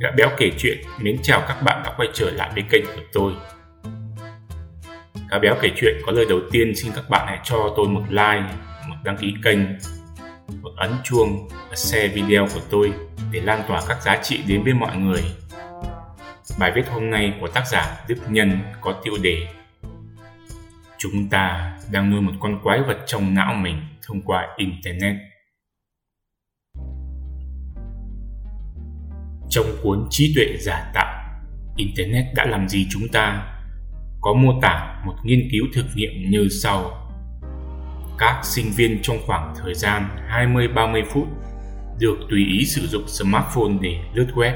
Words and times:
Gã 0.00 0.10
béo 0.10 0.28
kể 0.38 0.50
chuyện 0.58 0.78
mến 0.98 1.18
chào 1.22 1.44
các 1.48 1.62
bạn 1.62 1.82
đã 1.84 1.92
quay 1.96 2.08
trở 2.14 2.30
lại 2.30 2.50
với 2.54 2.64
kênh 2.70 2.84
của 2.86 3.02
tôi. 3.12 3.32
Gã 5.30 5.38
béo 5.38 5.54
kể 5.62 5.70
chuyện 5.76 5.96
có 6.06 6.12
lời 6.12 6.26
đầu 6.28 6.40
tiên 6.50 6.72
xin 6.76 6.92
các 6.96 7.10
bạn 7.10 7.26
hãy 7.26 7.38
cho 7.44 7.74
tôi 7.76 7.88
một 7.88 8.02
like, 8.08 8.44
một 8.88 8.96
đăng 9.04 9.16
ký 9.16 9.34
kênh, 9.44 9.58
một 10.62 10.70
ấn 10.76 10.90
chuông 11.04 11.48
và 11.68 11.76
share 11.76 12.08
video 12.08 12.46
của 12.54 12.60
tôi 12.70 12.92
để 13.32 13.40
lan 13.40 13.62
tỏa 13.68 13.82
các 13.88 14.02
giá 14.02 14.16
trị 14.22 14.40
đến 14.46 14.62
với 14.64 14.74
mọi 14.74 14.96
người. 14.96 15.22
Bài 16.58 16.72
viết 16.74 16.88
hôm 16.88 17.10
nay 17.10 17.34
của 17.40 17.48
tác 17.48 17.66
giả 17.66 18.04
Đức 18.08 18.18
Nhân 18.28 18.58
có 18.80 18.92
tiêu 19.04 19.14
đề 19.22 19.46
Chúng 20.98 21.28
ta 21.30 21.72
đang 21.92 22.10
nuôi 22.10 22.20
một 22.20 22.32
con 22.40 22.60
quái 22.62 22.80
vật 22.82 22.98
trong 23.06 23.34
não 23.34 23.54
mình 23.54 23.76
thông 24.06 24.22
qua 24.22 24.48
Internet. 24.56 25.16
Trong 29.50 29.76
cuốn 29.82 30.06
Trí 30.10 30.32
tuệ 30.34 30.46
giả 30.60 30.90
tạo, 30.94 31.40
Internet 31.76 32.24
đã 32.34 32.44
làm 32.44 32.68
gì 32.68 32.86
chúng 32.90 33.08
ta? 33.08 33.46
Có 34.20 34.32
mô 34.32 34.60
tả 34.62 35.02
một 35.06 35.14
nghiên 35.24 35.48
cứu 35.52 35.66
thực 35.74 35.86
nghiệm 35.94 36.30
như 36.30 36.48
sau. 36.62 37.10
Các 38.18 38.40
sinh 38.44 38.72
viên 38.76 38.98
trong 39.02 39.18
khoảng 39.26 39.54
thời 39.62 39.74
gian 39.74 40.08
20-30 40.28 41.04
phút 41.12 41.28
được 41.98 42.16
tùy 42.30 42.46
ý 42.46 42.64
sử 42.64 42.86
dụng 42.86 43.08
smartphone 43.08 43.72
để 43.80 43.96
lướt 44.14 44.26
web, 44.34 44.52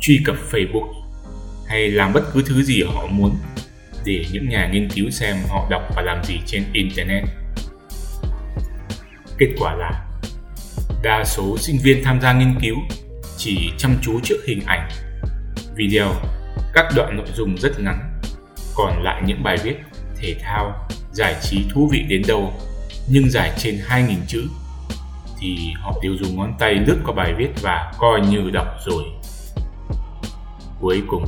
truy 0.00 0.20
cập 0.24 0.36
Facebook 0.50 0.92
hay 1.68 1.90
làm 1.90 2.12
bất 2.12 2.22
cứ 2.32 2.42
thứ 2.46 2.62
gì 2.62 2.82
họ 2.82 3.06
muốn 3.06 3.36
để 4.04 4.24
những 4.32 4.48
nhà 4.48 4.70
nghiên 4.72 4.88
cứu 4.90 5.10
xem 5.10 5.36
họ 5.48 5.66
đọc 5.70 5.82
và 5.96 6.02
làm 6.02 6.24
gì 6.24 6.40
trên 6.46 6.64
Internet. 6.72 7.24
Kết 9.38 9.48
quả 9.58 9.74
là 9.74 10.06
đa 11.02 11.24
số 11.24 11.58
sinh 11.58 11.78
viên 11.82 12.04
tham 12.04 12.20
gia 12.20 12.32
nghiên 12.32 12.54
cứu 12.60 12.76
chỉ 13.44 13.72
chăm 13.78 13.96
chú 14.02 14.20
trước 14.22 14.36
hình 14.46 14.60
ảnh, 14.66 14.88
video, 15.74 16.08
các 16.72 16.86
đoạn 16.96 17.16
nội 17.16 17.26
dung 17.34 17.56
rất 17.58 17.80
ngắn, 17.80 18.20
còn 18.74 19.02
lại 19.02 19.22
những 19.26 19.42
bài 19.42 19.56
viết 19.62 19.74
thể 20.16 20.36
thao, 20.40 20.88
giải 21.12 21.34
trí 21.42 21.64
thú 21.72 21.88
vị 21.92 22.04
đến 22.08 22.22
đâu 22.28 22.52
nhưng 23.08 23.30
dài 23.30 23.52
trên 23.58 23.80
2.000 23.88 24.14
chữ 24.26 24.48
thì 25.40 25.72
họ 25.80 25.92
đều 26.02 26.12
dùng 26.20 26.36
ngón 26.36 26.54
tay 26.58 26.74
lướt 26.74 26.98
qua 27.04 27.14
bài 27.14 27.34
viết 27.38 27.48
và 27.62 27.92
coi 27.98 28.20
như 28.20 28.50
đọc 28.52 28.66
rồi. 28.86 29.04
Cuối 30.80 31.02
cùng, 31.08 31.24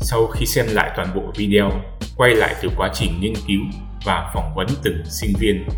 sau 0.00 0.26
khi 0.26 0.46
xem 0.46 0.66
lại 0.68 0.90
toàn 0.96 1.14
bộ 1.14 1.32
video, 1.36 1.70
quay 2.16 2.34
lại 2.34 2.54
từ 2.62 2.68
quá 2.76 2.90
trình 2.94 3.20
nghiên 3.20 3.34
cứu 3.48 3.60
và 4.04 4.30
phỏng 4.34 4.54
vấn 4.54 4.66
từng 4.82 5.02
sinh 5.04 5.32
viên, 5.38 5.68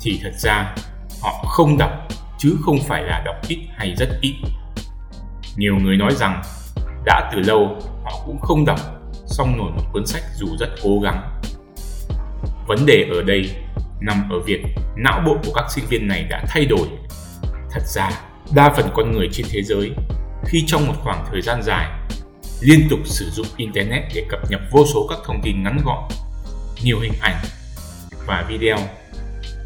thì 0.00 0.20
thật 0.22 0.32
ra 0.38 0.74
họ 1.22 1.44
không 1.48 1.78
đọc 1.78 2.08
chứ 2.42 2.56
không 2.62 2.78
phải 2.88 3.02
là 3.02 3.22
đọc 3.24 3.36
ít 3.48 3.58
hay 3.76 3.94
rất 3.98 4.08
ít. 4.20 4.34
Nhiều 5.56 5.76
người 5.76 5.96
nói 5.96 6.14
rằng 6.14 6.42
đã 7.04 7.30
từ 7.32 7.40
lâu 7.40 7.76
họ 8.04 8.22
cũng 8.26 8.40
không 8.40 8.64
đọc 8.64 8.80
xong 9.26 9.56
nổi 9.56 9.70
một 9.70 9.82
cuốn 9.92 10.06
sách 10.06 10.22
dù 10.36 10.46
rất 10.60 10.68
cố 10.82 11.00
gắng. 11.00 11.40
Vấn 12.66 12.86
đề 12.86 13.06
ở 13.10 13.22
đây 13.22 13.50
nằm 14.00 14.30
ở 14.30 14.40
việc 14.40 14.62
não 14.96 15.22
bộ 15.26 15.36
của 15.44 15.52
các 15.54 15.64
sinh 15.70 15.84
viên 15.88 16.08
này 16.08 16.26
đã 16.30 16.44
thay 16.48 16.64
đổi. 16.64 16.88
Thật 17.70 17.82
ra, 17.86 18.10
đa 18.54 18.72
phần 18.76 18.90
con 18.94 19.12
người 19.12 19.28
trên 19.32 19.46
thế 19.50 19.62
giới 19.62 19.90
khi 20.44 20.64
trong 20.66 20.86
một 20.86 20.94
khoảng 21.00 21.24
thời 21.30 21.42
gian 21.42 21.62
dài 21.62 21.90
liên 22.60 22.86
tục 22.90 23.00
sử 23.04 23.30
dụng 23.30 23.46
internet 23.56 24.02
để 24.14 24.26
cập 24.28 24.50
nhật 24.50 24.60
vô 24.70 24.86
số 24.94 25.06
các 25.10 25.18
thông 25.24 25.40
tin 25.42 25.62
ngắn 25.62 25.78
gọn, 25.84 26.08
nhiều 26.84 27.00
hình 27.00 27.14
ảnh 27.20 27.36
và 28.26 28.44
video 28.48 28.78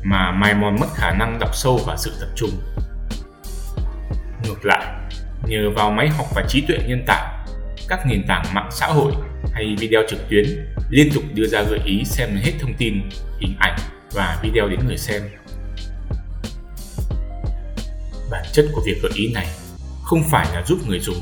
mà 0.03 0.31
mài 0.31 0.55
mòn 0.55 0.77
mất 0.81 0.87
khả 0.95 1.11
năng 1.11 1.39
đọc 1.39 1.51
sâu 1.55 1.81
và 1.87 1.97
sự 1.97 2.13
tập 2.21 2.29
trung. 2.37 2.51
Ngược 4.45 4.65
lại, 4.65 4.85
nhờ 5.47 5.71
vào 5.71 5.91
máy 5.91 6.09
học 6.09 6.27
và 6.35 6.45
trí 6.49 6.61
tuệ 6.61 6.79
nhân 6.87 7.05
tạo, 7.07 7.47
các 7.89 8.07
nền 8.07 8.27
tảng 8.29 8.45
mạng 8.55 8.69
xã 8.73 8.87
hội 8.87 9.13
hay 9.53 9.77
video 9.79 10.01
trực 10.09 10.29
tuyến 10.29 10.45
liên 10.91 11.09
tục 11.15 11.23
đưa 11.35 11.47
ra 11.47 11.63
gợi 11.63 11.81
ý 11.85 12.05
xem 12.05 12.29
hết 12.43 12.53
thông 12.61 12.75
tin, 12.75 13.11
hình 13.41 13.57
ảnh 13.59 13.79
và 14.13 14.39
video 14.43 14.69
đến 14.69 14.81
người 14.87 14.99
xem. 14.99 15.23
Bản 18.31 18.45
chất 18.53 18.67
của 18.73 18.83
việc 18.87 19.03
gợi 19.03 19.13
ý 19.15 19.33
này 19.35 19.47
không 20.03 20.23
phải 20.31 20.47
là 20.55 20.63
giúp 20.67 20.79
người 20.87 21.01
dùng 21.01 21.17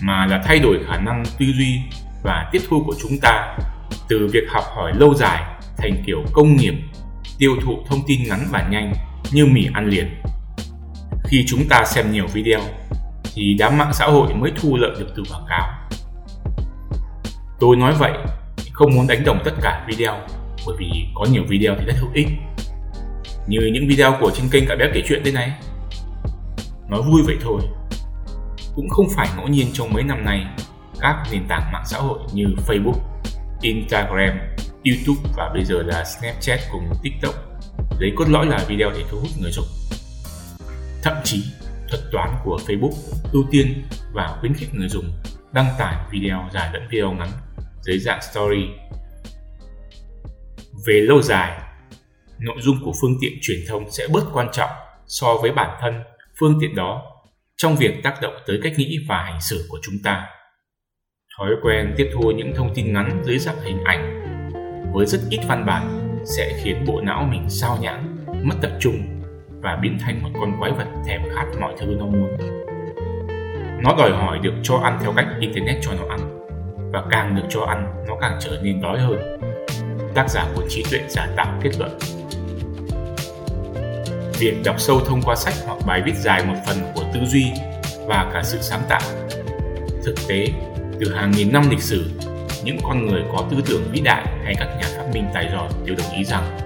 mà 0.00 0.26
là 0.26 0.42
thay 0.44 0.58
đổi 0.58 0.78
khả 0.88 0.98
năng 0.98 1.24
tư 1.38 1.46
duy 1.58 1.80
và 2.22 2.48
tiếp 2.52 2.62
thu 2.68 2.82
của 2.86 2.94
chúng 3.02 3.18
ta 3.22 3.56
từ 4.08 4.28
việc 4.32 4.44
học 4.48 4.64
hỏi 4.76 4.92
lâu 4.94 5.14
dài 5.14 5.42
thành 5.76 6.02
kiểu 6.06 6.24
công 6.32 6.56
nghiệp 6.56 6.74
tiêu 7.40 7.56
thụ 7.64 7.78
thông 7.86 8.00
tin 8.06 8.20
ngắn 8.28 8.46
và 8.50 8.68
nhanh 8.70 8.92
như 9.32 9.46
mì 9.46 9.68
ăn 9.74 9.86
liền. 9.86 10.22
Khi 11.24 11.44
chúng 11.46 11.68
ta 11.68 11.84
xem 11.86 12.12
nhiều 12.12 12.26
video 12.32 12.60
thì 13.34 13.56
đám 13.58 13.78
mạng 13.78 13.92
xã 13.94 14.06
hội 14.06 14.34
mới 14.34 14.52
thu 14.56 14.76
lợi 14.76 14.90
được 14.98 15.12
từ 15.16 15.22
quảng 15.30 15.44
cáo. 15.48 15.68
Tôi 17.60 17.76
nói 17.76 17.94
vậy 17.98 18.12
không 18.72 18.94
muốn 18.94 19.06
đánh 19.06 19.24
đồng 19.24 19.42
tất 19.44 19.52
cả 19.62 19.84
video 19.88 20.14
bởi 20.66 20.76
vì 20.78 21.06
có 21.14 21.26
nhiều 21.32 21.42
video 21.48 21.74
thì 21.78 21.84
rất 21.86 21.94
hữu 21.96 22.10
ích 22.14 22.28
như 23.46 23.58
những 23.72 23.88
video 23.88 24.16
của 24.20 24.30
trên 24.30 24.48
kênh 24.50 24.66
cả 24.66 24.76
bé 24.76 24.90
kể 24.94 25.02
chuyện 25.08 25.22
đây 25.24 25.32
này 25.32 25.52
nói 26.88 27.02
vui 27.02 27.22
vậy 27.26 27.36
thôi 27.40 27.60
cũng 28.74 28.88
không 28.88 29.06
phải 29.16 29.28
ngẫu 29.36 29.48
nhiên 29.48 29.66
trong 29.72 29.92
mấy 29.92 30.02
năm 30.02 30.24
nay 30.24 30.46
các 31.00 31.16
nền 31.32 31.42
tảng 31.48 31.72
mạng 31.72 31.84
xã 31.86 31.98
hội 31.98 32.18
như 32.32 32.44
Facebook, 32.66 32.98
Instagram, 33.60 34.38
YouTube 34.84 35.30
và 35.36 35.50
bây 35.54 35.64
giờ 35.64 35.82
là 35.82 36.04
Snapchat 36.04 36.60
cùng 36.72 36.92
TikTok 37.02 37.34
lấy 37.98 38.12
cốt 38.16 38.28
lõi 38.28 38.46
là 38.46 38.64
video 38.68 38.90
để 38.90 39.04
thu 39.10 39.18
hút 39.20 39.30
người 39.40 39.50
dùng. 39.50 39.66
Thậm 41.02 41.16
chí, 41.24 41.44
thuật 41.88 42.02
toán 42.12 42.30
của 42.44 42.60
Facebook 42.66 42.92
ưu 43.32 43.44
tiên 43.50 43.82
và 44.12 44.36
khuyến 44.40 44.54
khích 44.54 44.74
người 44.74 44.88
dùng 44.88 45.12
đăng 45.52 45.66
tải 45.78 45.96
video 46.10 46.48
dài 46.52 46.70
lẫn 46.72 46.88
video 46.90 47.12
ngắn 47.12 47.28
dưới 47.82 47.98
dạng 47.98 48.22
story. 48.22 48.66
Về 50.86 51.00
lâu 51.00 51.22
dài, 51.22 51.60
nội 52.38 52.56
dung 52.60 52.84
của 52.84 52.92
phương 53.00 53.16
tiện 53.20 53.32
truyền 53.42 53.58
thông 53.68 53.90
sẽ 53.90 54.06
bớt 54.12 54.24
quan 54.32 54.48
trọng 54.52 54.70
so 55.06 55.34
với 55.42 55.52
bản 55.52 55.78
thân 55.80 56.02
phương 56.40 56.58
tiện 56.60 56.74
đó 56.74 57.02
trong 57.56 57.76
việc 57.76 58.02
tác 58.02 58.14
động 58.22 58.34
tới 58.46 58.60
cách 58.62 58.72
nghĩ 58.76 58.98
và 59.08 59.22
hành 59.22 59.40
xử 59.40 59.66
của 59.68 59.78
chúng 59.82 59.94
ta. 60.04 60.26
Thói 61.38 61.50
quen 61.62 61.94
tiếp 61.96 62.10
thu 62.14 62.30
những 62.30 62.52
thông 62.56 62.74
tin 62.74 62.92
ngắn 62.92 63.22
dưới 63.24 63.38
dạng 63.38 63.60
hình 63.60 63.84
ảnh 63.84 64.19
với 64.92 65.06
rất 65.06 65.20
ít 65.30 65.40
văn 65.48 65.66
bản 65.66 66.16
sẽ 66.24 66.52
khiến 66.62 66.84
bộ 66.86 67.00
não 67.00 67.28
mình 67.30 67.44
sao 67.48 67.78
nhãng, 67.80 68.16
mất 68.42 68.54
tập 68.62 68.70
trung 68.80 69.22
và 69.60 69.76
biến 69.82 69.98
thành 70.00 70.22
một 70.22 70.30
con 70.40 70.52
quái 70.58 70.72
vật 70.72 70.86
thèm 71.06 71.20
khát 71.34 71.46
mọi 71.60 71.74
thứ 71.78 71.86
nó 71.98 72.06
muốn. 72.06 72.36
Nó 73.82 73.94
đòi 73.98 74.10
hỏi 74.10 74.38
được 74.42 74.54
cho 74.62 74.76
ăn 74.76 74.98
theo 75.02 75.12
cách 75.16 75.26
Internet 75.40 75.76
cho 75.82 75.90
nó 75.92 76.04
ăn 76.08 76.20
và 76.92 77.04
càng 77.10 77.36
được 77.36 77.46
cho 77.48 77.60
ăn 77.60 78.04
nó 78.08 78.16
càng 78.20 78.38
trở 78.40 78.60
nên 78.62 78.80
đói 78.80 79.00
hơn. 79.00 79.40
Tác 80.14 80.30
giả 80.30 80.46
của 80.54 80.62
trí 80.68 80.84
tuệ 80.90 81.00
giả 81.08 81.28
tạo 81.36 81.58
kết 81.62 81.70
luận 81.78 81.98
việc 84.40 84.56
đọc 84.64 84.80
sâu 84.80 85.00
thông 85.00 85.22
qua 85.22 85.36
sách 85.36 85.54
hoặc 85.66 85.78
bài 85.86 86.02
viết 86.04 86.14
dài 86.16 86.44
một 86.46 86.54
phần 86.66 86.76
của 86.94 87.02
tư 87.14 87.20
duy 87.26 87.46
và 88.06 88.30
cả 88.32 88.42
sự 88.44 88.58
sáng 88.60 88.82
tạo. 88.88 89.00
Thực 90.04 90.14
tế, 90.28 90.46
từ 91.00 91.14
hàng 91.14 91.30
nghìn 91.30 91.52
năm 91.52 91.70
lịch 91.70 91.82
sử, 91.82 92.10
những 92.64 92.78
con 92.82 93.06
người 93.06 93.22
có 93.32 93.48
tư 93.50 93.56
tưởng 93.66 93.82
vĩ 93.92 94.00
đại 94.00 94.26
hay 94.44 94.54
các 94.58 94.68
nhà 94.80 94.88
phát 94.96 95.04
minh 95.14 95.24
tài 95.34 95.48
giỏi 95.52 95.68
đều 95.84 95.96
đồng 95.96 96.12
ý 96.16 96.24
rằng 96.24 96.58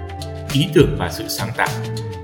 ý 0.52 0.66
tưởng 0.74 0.96
và 0.98 1.10
sự 1.12 1.24
sáng 1.28 1.50
tạo 1.56 1.68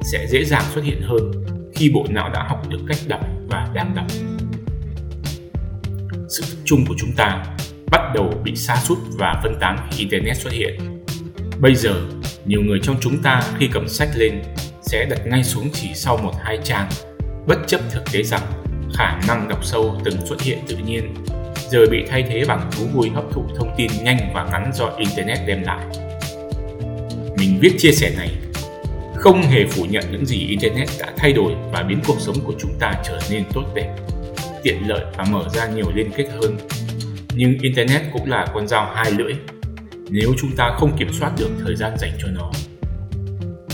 sẽ 0.03 0.27
dễ 0.27 0.45
dàng 0.45 0.63
xuất 0.75 0.85
hiện 0.85 1.03
hơn 1.03 1.33
khi 1.75 1.91
bộ 1.95 2.07
não 2.09 2.31
đã 2.35 2.43
học 2.49 2.69
được 2.69 2.79
cách 2.89 2.99
đọc 3.09 3.21
và 3.49 3.69
đang 3.75 3.95
đọc. 3.95 4.07
Sự 6.29 6.43
tập 6.51 6.63
trung 6.65 6.85
của 6.89 6.95
chúng 6.99 7.13
ta 7.17 7.45
bắt 7.91 8.01
đầu 8.15 8.33
bị 8.45 8.57
sa 8.57 8.77
sút 8.77 8.99
và 9.19 9.41
phân 9.43 9.55
tán 9.61 9.89
khi 9.91 9.99
Internet 9.99 10.37
xuất 10.37 10.53
hiện. 10.53 11.03
Bây 11.61 11.75
giờ, 11.75 11.95
nhiều 12.45 12.63
người 12.63 12.81
trong 12.83 12.97
chúng 13.01 13.23
ta 13.23 13.43
khi 13.59 13.69
cầm 13.73 13.89
sách 13.89 14.09
lên 14.17 14.43
sẽ 14.83 15.07
đặt 15.11 15.27
ngay 15.27 15.45
xuống 15.45 15.71
chỉ 15.73 15.89
sau 15.95 16.17
một 16.17 16.33
hai 16.43 16.59
trang, 16.65 16.89
bất 17.47 17.59
chấp 17.67 17.81
thực 17.91 18.13
tế 18.13 18.23
rằng 18.23 18.43
khả 18.95 19.21
năng 19.29 19.49
đọc 19.49 19.65
sâu 19.65 20.01
từng 20.05 20.27
xuất 20.27 20.43
hiện 20.43 20.59
tự 20.69 20.77
nhiên, 20.77 21.15
giờ 21.71 21.87
bị 21.91 22.05
thay 22.09 22.23
thế 22.23 22.45
bằng 22.49 22.71
thú 22.73 22.85
vui 22.93 23.11
hấp 23.11 23.25
thụ 23.33 23.45
thông 23.57 23.75
tin 23.77 23.91
nhanh 24.03 24.19
và 24.35 24.49
ngắn 24.53 24.71
do 24.75 24.91
Internet 24.99 25.39
đem 25.47 25.63
lại. 25.63 25.87
Mình 27.39 27.59
viết 27.61 27.73
chia 27.79 27.93
sẻ 27.93 28.13
này 28.17 28.31
không 29.17 29.43
hề 29.43 29.65
phủ 29.67 29.85
nhận 29.85 30.05
những 30.13 30.27
gì 30.27 30.47
Internet 30.49 30.89
đã 31.01 31.13
thay 31.17 31.33
đổi 31.33 31.53
và 31.73 31.83
biến 31.83 32.01
cuộc 32.07 32.21
sống 32.21 32.37
của 32.45 32.55
chúng 32.59 32.75
ta 32.81 32.95
trở 33.05 33.19
nên 33.31 33.45
tốt 33.55 33.65
đẹp, 33.75 33.97
tiện 34.63 34.89
lợi 34.89 35.05
và 35.17 35.25
mở 35.31 35.45
ra 35.55 35.67
nhiều 35.67 35.87
liên 35.95 36.11
kết 36.17 36.27
hơn. 36.41 36.57
Nhưng 37.35 37.59
Internet 37.61 38.03
cũng 38.13 38.31
là 38.31 38.47
con 38.55 38.69
dao 38.69 38.93
hai 38.95 39.11
lưỡi 39.11 39.33
nếu 40.09 40.33
chúng 40.41 40.57
ta 40.57 40.71
không 40.79 40.97
kiểm 40.99 41.13
soát 41.13 41.33
được 41.39 41.51
thời 41.65 41.77
gian 41.77 41.99
dành 41.99 42.13
cho 42.19 42.29
nó 42.29 42.51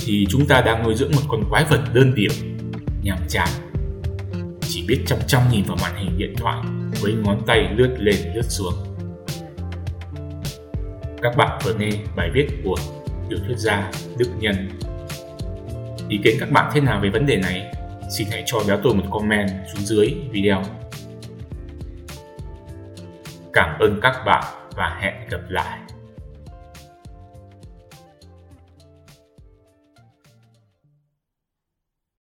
thì 0.06 0.26
chúng 0.30 0.46
ta 0.46 0.60
đang 0.60 0.82
nuôi 0.82 0.94
dưỡng 0.94 1.12
một 1.12 1.22
con 1.28 1.44
quái 1.50 1.64
vật 1.64 1.80
đơn 1.94 2.14
điệu, 2.14 2.30
nhàm 3.02 3.18
chán. 3.28 3.48
Biết 4.88 5.04
chăm 5.06 5.18
chăm 5.26 5.42
nhìn 5.50 5.64
vào 5.64 5.76
màn 5.82 5.96
hình 5.96 6.18
điện 6.18 6.34
thoại 6.36 6.64
với 7.00 7.12
ngón 7.12 7.42
tay 7.46 7.68
lướt 7.76 7.96
lên 7.98 8.16
lướt 8.34 8.44
xuống. 8.48 8.74
Các 11.22 11.36
bạn 11.36 11.58
vừa 11.64 11.74
nghe 11.74 11.90
bài 12.16 12.30
viết 12.34 12.46
của 12.64 12.76
tiểu 13.28 13.38
thuyết 13.46 13.58
gia 13.58 13.90
Đức 14.18 14.28
Nhân. 14.38 14.70
Ý 16.08 16.18
kiến 16.24 16.36
các 16.40 16.50
bạn 16.50 16.70
thế 16.74 16.80
nào 16.80 17.00
về 17.02 17.08
vấn 17.08 17.26
đề 17.26 17.36
này? 17.36 17.74
Xin 18.16 18.28
hãy 18.30 18.42
cho 18.46 18.58
béo 18.68 18.78
tôi 18.82 18.94
một 18.94 19.04
comment 19.10 19.50
xuống 19.72 19.86
dưới 19.86 20.14
video. 20.30 20.62
Cảm 23.52 23.78
ơn 23.78 23.98
các 24.02 24.22
bạn 24.26 24.44
và 24.76 24.98
hẹn 25.00 25.14
gặp 25.30 25.40
lại. 25.48 25.78